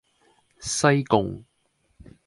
[0.59, 1.45] 西貢